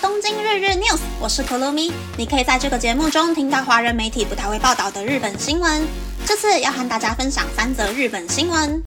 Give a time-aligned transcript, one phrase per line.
[0.00, 1.90] 东京日日 news，我是 Kurumi。
[2.18, 5.86] 你可以在这个节目中听到华人媒体不太会报道的日本新闻。
[6.26, 8.82] 这次要和大家分享三则日本新闻。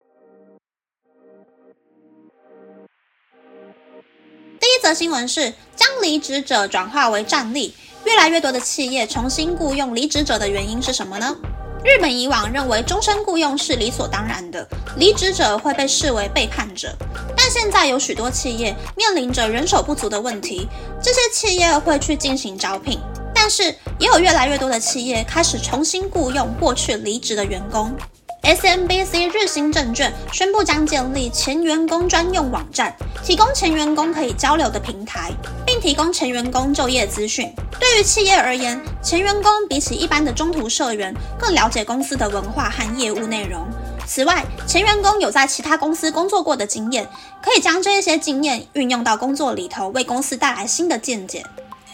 [4.60, 7.74] 第一则新闻是将离职者转化为战力，
[8.06, 11.36] 越来越多的企业重新雇佣离职者的原因是什么呢？
[11.84, 14.68] 日本以往认为终身雇佣是理所当然的，
[14.98, 16.94] 离职者会被视为背叛者。
[17.38, 20.68] 但现在有许多企业面临着人手不足的问题，
[21.02, 23.00] 这些企业会去进行招聘，
[23.34, 27.96] 但是也有越来越多的企业开始重新雇佣过去离职的员工。
[28.44, 35.32] SMBC 日兴证券宣布将建立前员工专用网站，提供前员工可以交流的平台，
[35.80, 37.52] 提供前员工就业资讯。
[37.80, 43.66] 对于企业而言，前员工比起一般的中途社员更了解公司的文化和业务内容。
[44.06, 47.08] 此外，前员工有在其他公司工作过的经验，
[47.42, 51.46] 可以将这一些经验运用到工作里头，为公司带来新的见解。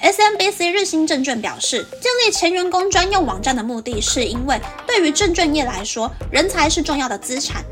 [0.02, 7.64] SMBC 日兴证券表示，建立前员工专用网站的目的是因为，对于证券业来说，人才是重要的资产。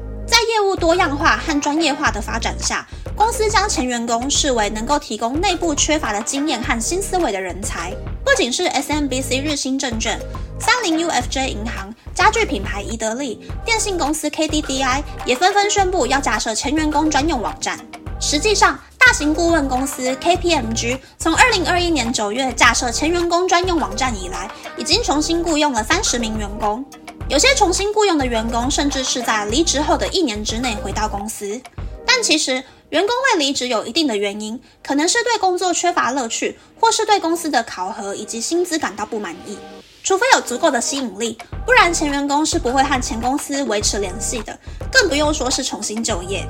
[0.54, 7.92] 业务多样化和专业化的发展下，公司将前员工视为能够提供内部缺乏的经验和新思维的人才。
[8.24, 10.20] 不仅是 SMBC 日兴证券。
[10.60, 17.78] 三菱 UFJ 银行、家具品牌宜得利、电信公司 KDDI 也纷纷宣布要架设前员工专用网站。
[18.22, 26.86] 实际上，大型顾问公司 KPMG 从2021年9月架设前员工专用网站以来，已经重新雇佣了30名员工。
[27.30, 31.60] 有些重新雇佣的员工甚至是在离职后的一年之内回到公司。
[32.06, 39.58] 但其实，员工会离职有一定的原因，可能是对工作缺乏乐趣，或是对公司的考核以及薪资感到不满意。
[40.04, 44.60] 除非有足够的吸引力，不然前员工是不会和前公司维持联系的，
[44.92, 46.46] 更不用说是重新就业。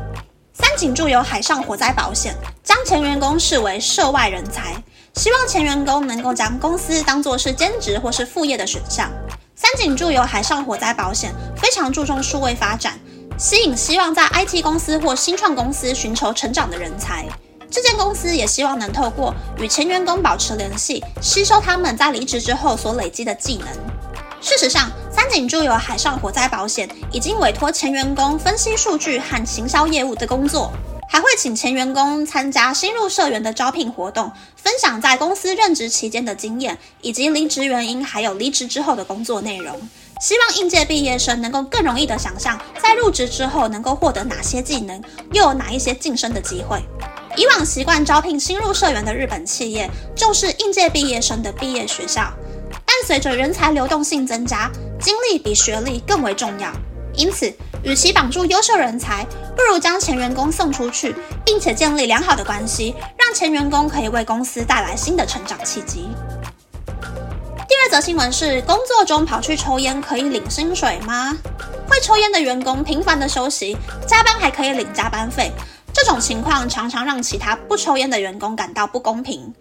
[0.53, 4.83] 三井住友海上火灾保险将前员工视为涉外人才，
[5.15, 9.09] 希望前员工能够将公司当作是兼职或是副业的选项。
[9.55, 12.99] 三井住友海上火灾保险非常注重数位发展，
[13.37, 17.25] 吸引希望在 IT 公司或新创公司寻求成长的人才。
[17.69, 23.67] 这间公司也希望能透过与前员工保持联系，吸收他们在离职之后所累积的技能。
[24.41, 30.71] 事实上，三井住友海上火灾保险已经委托前员工分析数据和行销业务的工作，
[31.13, 39.79] 还会请前员工参加新入社员的招聘活动，分享在公司任职期间的经验，以及离职原因，还有离职之后的工作内容。
[40.19, 44.99] 希望应届毕业生能够更容易的想象，在入职之后能够获得哪些技能，
[45.33, 46.81] 又有哪一些晋升的机会。
[47.37, 52.33] 以往习惯招聘新入社员的日本企业，重视应届毕业生的毕业学校，
[52.71, 54.67] 但随着人才流动性增加，
[54.99, 56.73] 经历比学历更为重要。
[57.15, 61.13] 因此，与其绑住优秀人才，不如将前员工送出去，
[61.45, 66.07] 并且建立良好的关系，让前员工可以为公司带来新的成长契机。
[67.67, 71.37] 第二则新闻是：工作中跑去抽烟可以领薪水吗？
[71.89, 73.75] 会抽烟的员工频繁的休息，
[74.07, 75.51] 加班还可以领加班费。
[75.93, 79.53] 这种情况常常让其他不抽烟的员工感到不公平。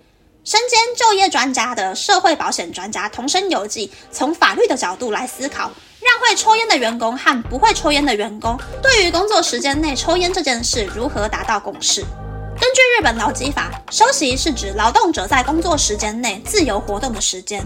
[0.44, 5.70] 身兼就业专家的社会保险专家同生有记，从法律的角度来思考，
[6.02, 12.00] 让会抽烟的员工和不会抽烟的员工对于工作时间内抽烟这件事如何达到共识。
[12.00, 17.64] 根据日本劳基法，休息是指劳动者在工作时间内自由活动的时间。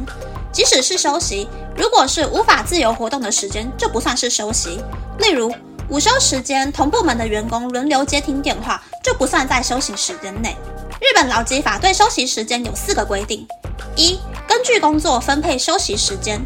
[0.53, 4.81] 即使是休息，如果是无法自由活动的时间，就不算是休息。
[5.19, 5.53] 例如。
[5.89, 10.57] 午休时间，同部门的员工轮流接听电话，就不算在休息时间内。
[11.01, 13.47] 日本劳基法对休息时间有四个规定：
[13.95, 14.19] 一、
[14.49, 16.45] 根据工作分配休息时间，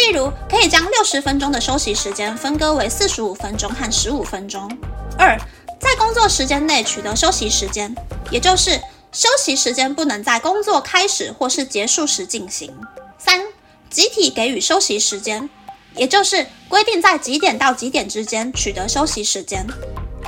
[0.00, 4.66] 例如可以将六十分钟的休息时间分割为四十五分钟和十五分钟；
[5.18, 5.38] 二、
[5.78, 7.94] 在工作时间内取得休息时间，
[8.30, 8.80] 也就是
[9.12, 12.70] 休息时间不能在工作开始或是结束时进行；
[13.18, 13.42] 三、
[13.90, 15.48] 集体给予休息时间。
[15.96, 19.66] 也就是规定在几点到几点之间取得休息时间。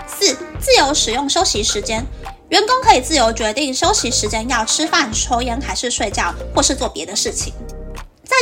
[0.09, 2.05] 四、自由使用休息时间，
[2.49, 7.55] 员工可以自由决定休息时间要吃饭、抽烟还是睡觉，或是做别的事情。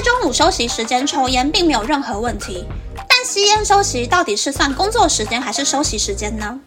[0.01, 2.65] 中午休息时间抽烟并没有任何问题，
[3.09, 6.59] 但吸烟休息到底是算工作时间还是休息时间呢？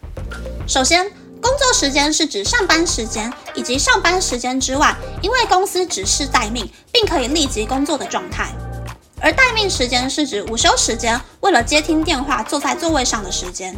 [0.68, 1.10] 首先，
[1.42, 8.50] 工作时间是指上班时间以及上班时间之外，因为公司指示待命并可以立即工作的状态。
[9.20, 13.74] 而待命时间是指午休时间，为了接听电话坐在座位上的时间；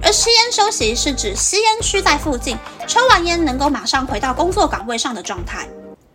[0.00, 2.56] 而吸烟休息是指吸烟区在附近，
[2.86, 5.68] 抽完烟能够马上回到工作岗位上的状态。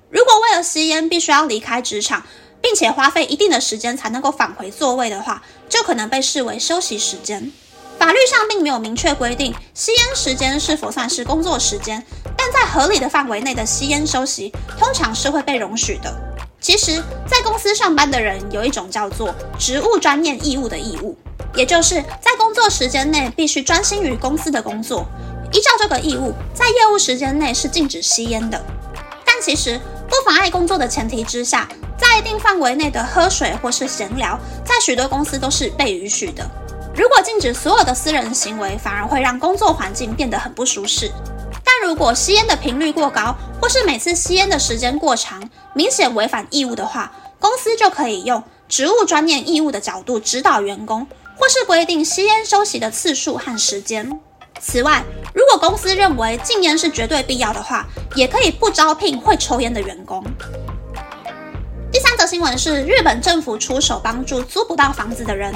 [0.09, 2.23] 如果为了吸烟必须要离开职场，
[2.61, 7.51] 并且花费一定的时间才能够返回座位的话，就可能被视为休息时间。
[7.97, 12.03] 法律上并没有明确规定吸烟时间是否算是工作时间，
[12.35, 16.11] 但在合理的范围内的吸烟休息，通常是会被容许的。
[16.59, 21.17] 其实，在公司上班的人有一种叫做职务专念义务的义务，
[21.55, 25.05] 也就是在工作时间内必须专心于公司的工作。
[25.53, 28.63] 依照这个义务，在业务时间内是禁止吸烟的。
[29.25, 31.67] 但其实，不妨碍工作的前提之下，
[32.01, 36.43] 在一定范围内的喝水或是闲聊，在许多公司都是被允许的。
[36.95, 41.11] 如果禁止所有的私人行为，反而会让工作环境变得很不舒适。
[41.63, 51.05] 但如果吸烟的频率过高，或是每次吸烟的时间过长，明显违反义务的话，公司就可以用职务专业义务的角度指导员工，
[51.37, 54.19] 或是规定吸烟休息的次数和时间。
[54.59, 55.03] 此外，
[55.35, 60.23] 如果公司认为禁烟是绝对必要的话，也可以不招聘会抽烟的员工。
[61.91, 65.53] 第三则新闻是日本政府出手帮助租不到房子的人。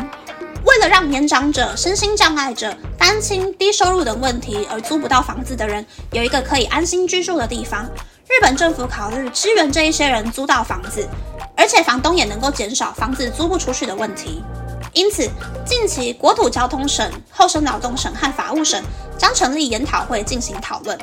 [0.66, 7.86] 为了让年长者、身心障碍者、单亲、低收入等问题而租不到房子的人有一个可以安心居住的地方，
[8.28, 11.08] 日本政府考虑支援这一些人租到房子，
[11.56, 14.44] 而且房东也能够减少房子租不出去的问题。
[14.92, 15.30] 因此，
[15.66, 18.84] 近期国土交通省、厚生劳动省和法务省
[19.18, 21.00] 将成立研讨会进行讨论。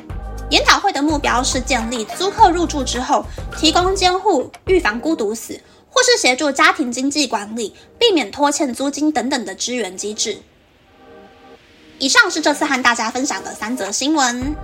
[0.52, 3.24] 研讨会的目标是建立租客入住之后
[3.58, 5.60] 提供监护、预防孤独死。
[5.92, 10.38] 或是协助家庭经济管理、避免拖欠租金等等的支援机制。
[11.98, 14.56] 以上是这次和大家分享的三则新闻。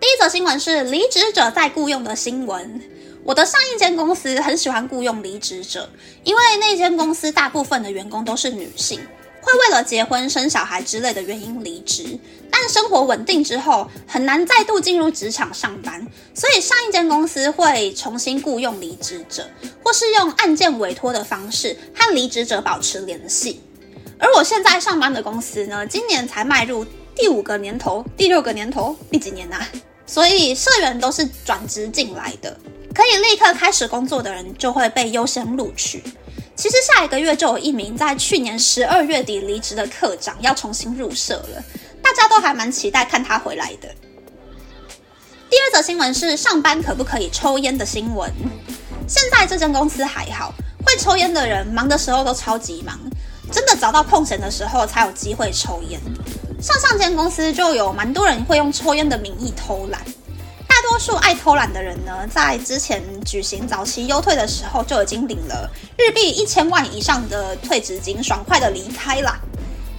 [0.00, 2.80] 第一则新闻是离职者在雇佣的新闻。
[3.26, 5.90] 我的上一间公司很喜欢雇佣离职者，
[6.22, 9.00] 因为那间公司大部分的员工都是女性。
[9.40, 12.18] 会为了结婚、生小孩之类的原因离职，
[12.50, 19.48] 但生活稳定之后很难再度进入职场上班，所以上一间公司会重新雇佣离职者，
[19.84, 23.60] 或是用案件委托的方式和离职者保持联系。
[24.18, 26.84] 而我现在上班的公司呢，今年才迈入
[27.14, 29.68] 第五个年头、第六个年头，第几年啊？
[30.06, 32.58] 所以社员都是转职进来的，
[32.96, 36.02] 可以立刻开始工作的人就会被优先录取。
[36.54, 41.62] 其实下一个月就有一名在去年十二月底离职的科长要重新入社了，
[42.02, 43.94] 大家都还蛮期待看他回来的。
[45.50, 48.32] 第二则新闻是上班可不可以抽烟的新闻。
[49.06, 52.98] 现在这间公司还好，会抽烟的人忙的时候都超级忙，
[53.52, 56.00] 真的找到空闲的时候才有机会抽烟。
[56.62, 60.00] 上上间公司就有蛮多人会用抽烟的名义偷懒。
[60.96, 69.38] 多数爱偷懒的人呢，在之前举行早期优退的时候，就已经领了日币一千万以上的退职金，爽快的离开了。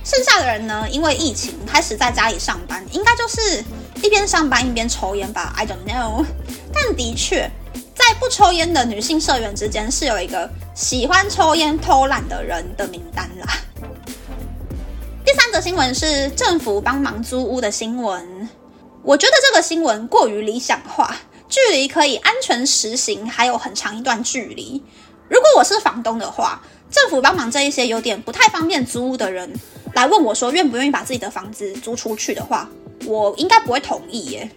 [0.04, 3.64] 剩下的人呢，因为疫情开始在家里上班，应该就是
[4.02, 6.26] 一边上班一边抽烟吧？I don't know。
[6.74, 7.48] 但的确，
[7.94, 13.48] 在不抽烟的女性社员之间，是有一个喜欢抽烟偷懒的人的名单啦。
[15.24, 18.50] 第三则新闻是政府帮忙租屋的新闻。
[19.08, 21.16] 我觉得这个新闻过于理想化，
[21.48, 24.84] 距离可以安全实行还有很长一段距离。
[25.30, 26.62] 如果我是房东的话，
[26.92, 29.50] 政府帮忙这一些有点不太方便租屋的人
[29.94, 32.70] 来问我说愿不愿意把自己的房子租出去的话，
[33.06, 34.50] 我应该不会同意耶。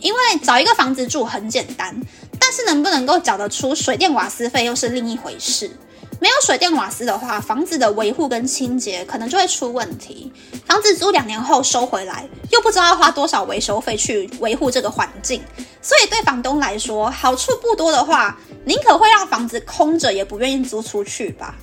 [0.00, 1.98] 因为找一个房子住很简单，
[2.38, 5.70] 但是能不能够缴得出水电瓦斯费又是另一回事。
[6.18, 10.32] 没有水电瓦斯的话，房子的维护跟清洁可能就会出问题。
[10.66, 15.42] 房子租两年后收回来，又不知道要花多少维修费去维护这个环境。
[15.82, 21.54] 所以对房东来说，好处不多的话，宁可会让房子空着，也不愿意租出去吧。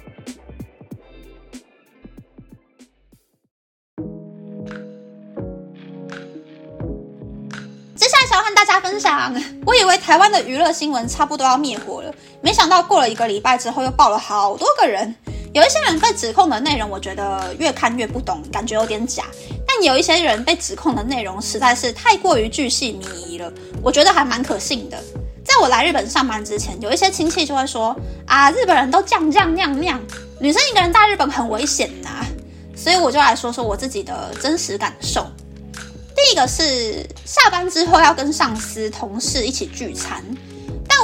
[7.95, 9.33] 接下来想要和大家分享，
[9.65, 15.15] 我以为台湾的娱乐新闻差不多要灭火了，没想到过了一个礼拜之后又爆了好多个人。
[15.53, 19.23] 有一些人被指控的内容，我觉得越看越不懂，感觉有点假。
[19.65, 23.49] 但有一些人被指控的内容实在是太过于巨细靡遗了，
[23.81, 25.01] 我觉得还蛮可信的。
[25.45, 27.95] 在我来日本上班之前，有一些亲戚就会说
[28.25, 30.01] 啊，日本人都这样这样那样那样，
[30.39, 32.25] 女生一个人在日本很危险呐。
[32.75, 35.25] 所以我就来说说我自己的真实感受。
[36.15, 40.23] 第一个是下班之后要跟上司、同事一起聚餐，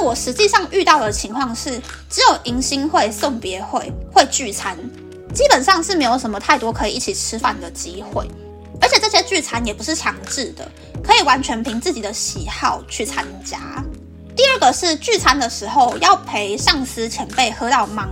[0.00, 4.76] 我实际上遇到的情况是，只有迎新会、送别会会聚餐，
[5.34, 8.26] 基本上是没有什么太多可以一起吃饭的机会，
[8.80, 10.66] 而且这些聚餐也不是强制的，
[11.04, 13.58] 可以完全凭自己的喜好去参加。
[14.34, 18.08] 第二个是聚餐的时候要陪上司前辈喝到忙，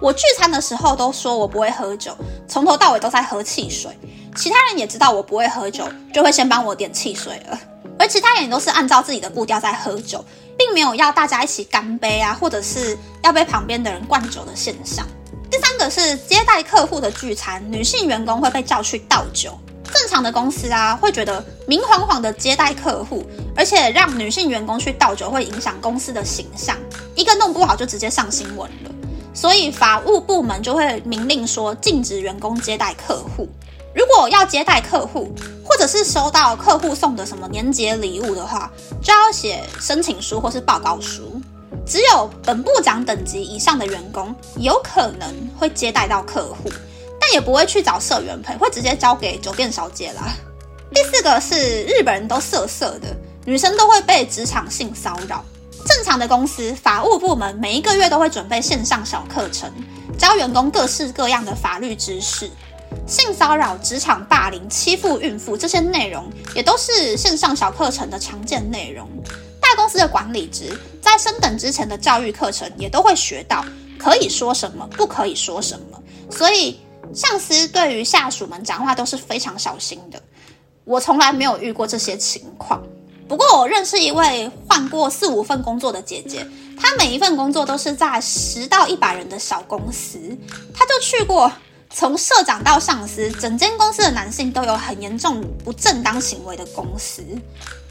[0.00, 2.16] 我聚餐的时候都说我不会喝酒，
[2.48, 3.96] 从头到尾都在喝汽水。
[4.34, 7.58] 其他人也知道我不会喝酒，就会先帮我点汽水了。
[7.98, 10.24] 而其他人也都是按照自己的步调在喝酒，
[10.58, 15.06] 并没有要大家一起干杯啊，或者是要被旁边的人灌酒的现象。
[15.50, 19.58] 第三个是接待客户的聚餐，女性员工会被叫去倒酒。
[19.90, 23.24] 正常的公司啊，会觉得明晃晃的接待客户，
[23.56, 26.76] 而且让女性员工去倒酒会影响公司的形象，
[27.14, 28.90] 一个弄不好就直接上新闻了。
[29.32, 33.48] 所以法务部门就会明令说，禁止员工接待客户。
[33.94, 35.32] 如果要接待客户，
[35.64, 38.70] 或者是收到客户送的什么年节礼物的话，
[39.02, 41.40] 就要写申请书或是报告书。
[41.86, 45.28] 只有本部长等级以上的员工有可能
[45.58, 46.70] 会接待到客户，
[47.18, 50.34] 但也不会去找社员陪，会直接交给酒店小姐啦。
[50.94, 53.08] 第四个是日本人都色色的，
[53.44, 55.44] 女生都会被职场性骚扰。
[55.86, 59.72] 正常的公司法务部门每一个月都会准备线上小课程，
[60.18, 62.50] 教员工各式各样的法律知识。
[63.06, 69.08] 性骚扰、职场霸凌、欺负孕妇这些内容，也都是线上小课程的常见内容。
[69.60, 73.64] 大公司的管理职在升等之前的教育课程也都会学到，
[73.98, 76.02] 可以说什么，不可以说什么。
[76.30, 76.80] 所以
[77.14, 80.22] 上司对于下属们讲话都是非常小心的。
[80.84, 82.82] 我从来没有遇过这些情况。
[83.28, 86.46] 不过我认识一位换过四五份工作的姐姐，
[86.80, 90.18] 她每一份工作都是在十到一百人的小公司，
[90.74, 91.52] 她就去过。
[91.90, 97.22] 从社长到上司，整间公司的男性都有很严重不正当行为的公司。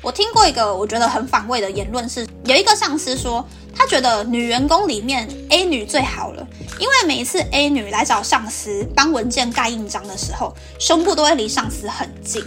[0.02, 6.48] 我听过一个我觉得很反胃的言论，是有一个上司说，他觉得女员工里面 A 女最好了，
[6.80, 12.44] 因为每一次 A 女来找上司帮文件盖印章的时候，胸部都会离上司很近。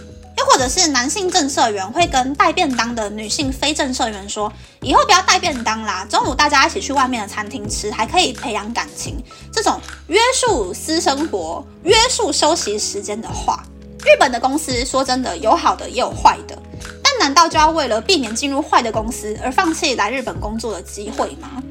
[0.51, 4.51] 或者是男性正社员会跟带便当的女性非正社员说
[4.83, 9.15] ：“以后不要带便当啦，中午大家一起去外面的餐厅吃，还可以培养感情。”
[9.49, 13.63] 这种约束私生活、约束休息时间的话，
[13.99, 16.61] 日本的公司说真的有好的也有坏的，
[17.01, 21.63] 但难道就要为了避免进入坏的公司而放弃来日本工作的机会吗？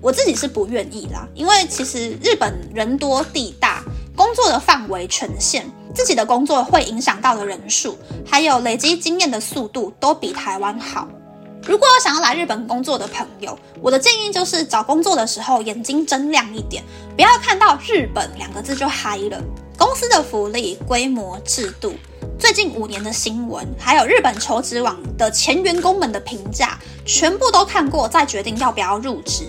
[0.00, 3.82] 我自己是不愿意啦，因为其实日本人多地大，
[4.14, 5.68] 工作的范围权限。
[5.98, 11.08] 自己的工作会影响到的人数，还有累积经验的速度，都比台湾好。
[11.66, 16.84] 如果想要来日本工作的朋友，我的建议就是找工作的时候眼睛睁亮一点，
[17.16, 19.42] 不要看到日本两个字就嗨了。
[19.76, 21.92] 公司的福利、规模、制度，
[22.38, 29.42] 最近五年的新闻，还有日本求职网的前员工们的评价，全部都看过，再决定要不要入职。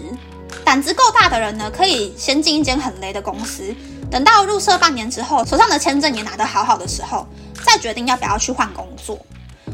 [0.66, 3.72] 胆子够大的人呢，可以先进一间很雷的公司。
[4.12, 7.28] 等到入社半年之后，手上的签证也拿得好好的时候，
[7.64, 9.20] 再决定要不要去换工作。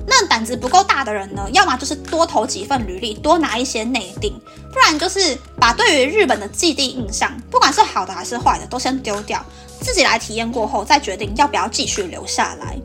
[0.07, 4.39] 那胆子不够大的人呢，要么就是多投几份履历，多拿一些内定，
[4.71, 9.43] 不然就是把对于日本的既定印象，不管是好的还是坏的，都先丢掉，
[9.81, 12.77] 自己来体验过后再决定要不要继续留下来。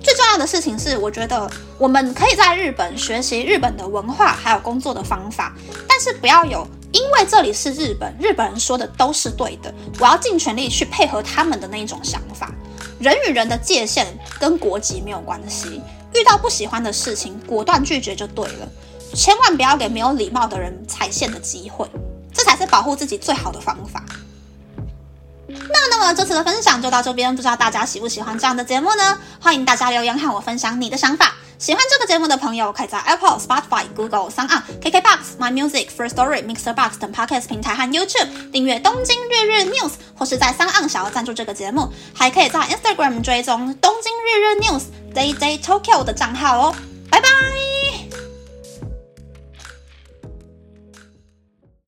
[0.00, 5.52] 最重要的事情是，我觉得我们可以在日本学习日本的文化，还有工作的方法，
[5.88, 6.68] 但是不要有。
[6.92, 12.50] 因为这里是日本，日本人说的都是对的，我要尽全力去配合他们的那一种想法。
[12.98, 14.06] 人与人的界限
[14.40, 15.80] 跟国籍没有关系，
[16.14, 18.68] 遇到不喜欢的事情，果断拒绝就对了，
[19.14, 21.86] 千万不要给没有礼貌的人踩线的机会，
[22.32, 24.04] 这才是保护自己最好的方法。
[25.46, 29.18] 那那么这次的分享就到这边，不知道大家喜不喜欢这样的节目呢？
[29.40, 31.34] 欢迎大家留言和我分享你的想法。
[31.58, 40.66] 喜欢这个节目的朋友，可以在 Apple、Spotify、Google、s o n KKBox、My Music、First Story、Mixer Box 等 Podcast 平台和 YouTube 订阅《东京日日 News》，或是在 s o
[40.66, 44.82] n 想要赞助这个节目，还可以在 Instagram 追踪《东京日日 News》
[45.14, 46.74] Day Day Tokyo 的账号哦。
[47.10, 47.77] 拜拜。